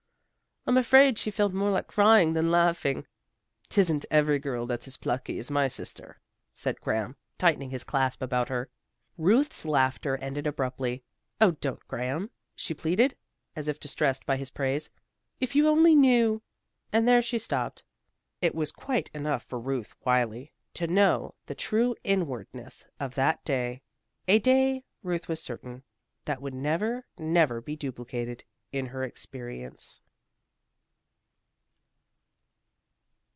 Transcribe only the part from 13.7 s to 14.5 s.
distressed by